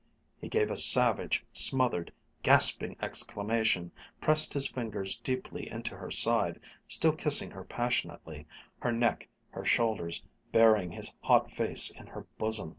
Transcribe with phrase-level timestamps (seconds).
[0.39, 2.11] He gave a savage, smothered,
[2.41, 8.47] gasping exclamation, pressed his fingers deeply into her side, still kissing her passionately,
[8.79, 12.69] her neck, her shoulders, burying his hot face in her bosom.